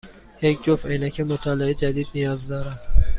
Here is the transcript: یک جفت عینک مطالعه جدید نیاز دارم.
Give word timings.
یک 0.41 0.61
جفت 0.63 0.85
عینک 0.85 1.19
مطالعه 1.19 1.73
جدید 1.73 2.07
نیاز 2.15 2.47
دارم. 2.47 2.79